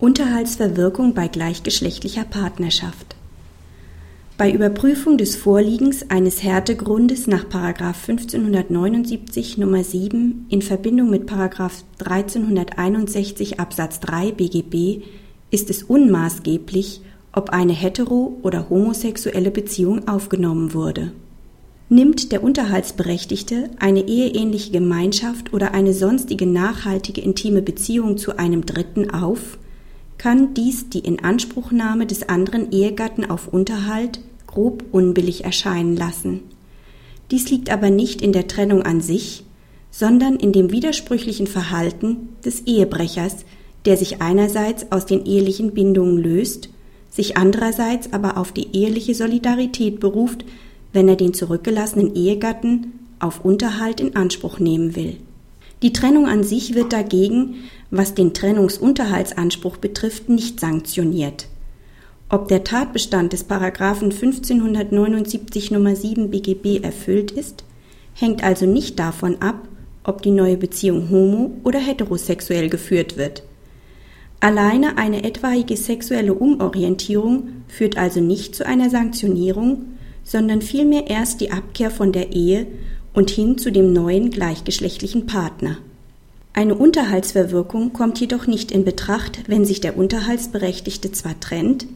[0.00, 3.16] Unterhaltsverwirkung bei gleichgeschlechtlicher Partnerschaft.
[4.36, 13.98] Bei Überprüfung des Vorliegens eines Härtegrundes nach 1579 Nummer 7 in Verbindung mit 1361 Absatz
[13.98, 15.02] 3 BGB
[15.50, 17.00] ist es unmaßgeblich,
[17.32, 21.10] ob eine hetero- oder homosexuelle Beziehung aufgenommen wurde.
[21.88, 29.10] Nimmt der Unterhaltsberechtigte eine eheähnliche Gemeinschaft oder eine sonstige nachhaltige intime Beziehung zu einem Dritten
[29.10, 29.58] auf,
[30.18, 36.40] kann dies die Inanspruchnahme des anderen Ehegatten auf Unterhalt grob unbillig erscheinen lassen.
[37.30, 39.44] Dies liegt aber nicht in der Trennung an sich,
[39.90, 43.44] sondern in dem widersprüchlichen Verhalten des Ehebrechers,
[43.84, 46.68] der sich einerseits aus den ehelichen Bindungen löst,
[47.10, 50.44] sich andererseits aber auf die eheliche Solidarität beruft,
[50.92, 55.16] wenn er den zurückgelassenen Ehegatten auf Unterhalt in Anspruch nehmen will.
[55.82, 57.56] Die Trennung an sich wird dagegen,
[57.90, 61.46] was den Trennungsunterhaltsanspruch betrifft, nicht sanktioniert.
[62.28, 67.64] Ob der Tatbestand des Paragraphen 1579 Nummer 7 BGB erfüllt ist,
[68.14, 69.68] hängt also nicht davon ab,
[70.04, 73.44] ob die neue Beziehung homo- oder heterosexuell geführt wird.
[74.40, 79.86] Alleine eine etwaige sexuelle Umorientierung führt also nicht zu einer Sanktionierung,
[80.22, 82.66] sondern vielmehr erst die Abkehr von der Ehe
[83.12, 85.78] und hin zu dem neuen gleichgeschlechtlichen Partner.
[86.52, 91.86] Eine Unterhaltsverwirkung kommt jedoch nicht in Betracht, wenn sich der Unterhaltsberechtigte zwar trennt,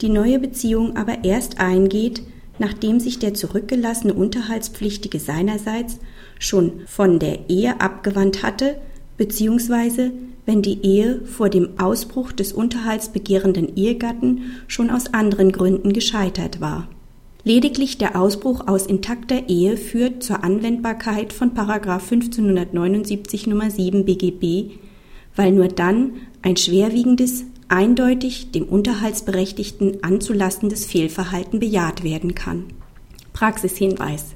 [0.00, 2.22] die neue Beziehung aber erst eingeht,
[2.58, 5.98] nachdem sich der zurückgelassene Unterhaltspflichtige seinerseits
[6.38, 8.76] schon von der Ehe abgewandt hatte,
[9.16, 10.12] beziehungsweise
[10.46, 16.88] wenn die Ehe vor dem Ausbruch des unterhaltsbegehrenden Ehegatten schon aus anderen Gründen gescheitert war.
[17.46, 24.78] Lediglich der Ausbruch aus intakter Ehe führt zur Anwendbarkeit von 1579 Nummer 7 BGB,
[25.36, 32.64] weil nur dann ein schwerwiegendes, eindeutig dem Unterhaltsberechtigten anzulastendes Fehlverhalten bejaht werden kann.
[33.34, 34.34] Praxishinweis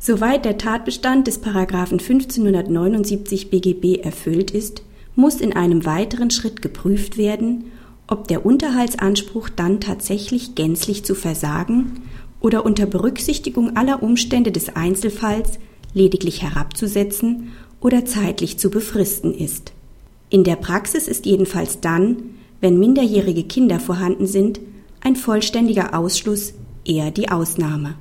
[0.00, 4.82] Soweit der Tatbestand des Paragraphen 1579 BGB erfüllt ist,
[5.14, 7.72] muss in einem weiteren Schritt geprüft werden,
[8.08, 12.02] ob der Unterhaltsanspruch dann tatsächlich gänzlich zu versagen
[12.40, 15.58] oder unter Berücksichtigung aller Umstände des Einzelfalls
[15.94, 19.72] lediglich herabzusetzen oder zeitlich zu befristen ist.
[20.30, 22.16] In der Praxis ist jedenfalls dann,
[22.60, 24.60] wenn minderjährige Kinder vorhanden sind,
[25.00, 26.54] ein vollständiger Ausschluss
[26.84, 27.94] eher die Ausnahme.